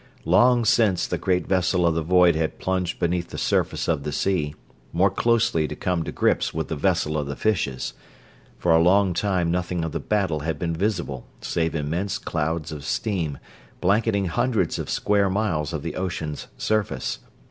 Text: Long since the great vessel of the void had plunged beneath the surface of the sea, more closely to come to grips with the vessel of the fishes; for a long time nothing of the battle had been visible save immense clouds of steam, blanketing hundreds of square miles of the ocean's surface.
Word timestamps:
Long 0.25 0.65
since 0.65 1.05
the 1.05 1.19
great 1.19 1.45
vessel 1.45 1.85
of 1.85 1.93
the 1.93 2.01
void 2.01 2.33
had 2.35 2.57
plunged 2.57 2.97
beneath 2.97 3.29
the 3.29 3.37
surface 3.37 3.87
of 3.87 4.01
the 4.01 4.11
sea, 4.11 4.55
more 4.91 5.11
closely 5.11 5.67
to 5.67 5.75
come 5.75 6.01
to 6.01 6.11
grips 6.11 6.55
with 6.55 6.69
the 6.69 6.75
vessel 6.75 7.19
of 7.19 7.27
the 7.27 7.35
fishes; 7.35 7.93
for 8.57 8.71
a 8.71 8.81
long 8.81 9.13
time 9.13 9.51
nothing 9.51 9.83
of 9.85 9.91
the 9.91 9.99
battle 9.99 10.39
had 10.39 10.57
been 10.57 10.73
visible 10.75 11.27
save 11.39 11.75
immense 11.75 12.17
clouds 12.17 12.71
of 12.71 12.83
steam, 12.83 13.37
blanketing 13.79 14.25
hundreds 14.25 14.79
of 14.79 14.89
square 14.89 15.29
miles 15.29 15.71
of 15.71 15.83
the 15.83 15.95
ocean's 15.95 16.47
surface. 16.57 17.19